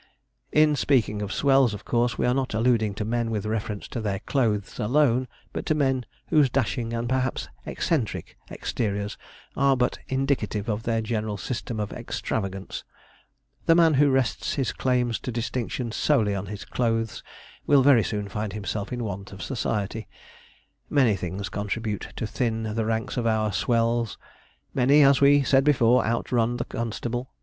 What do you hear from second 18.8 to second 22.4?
in want of society. Many things contribute to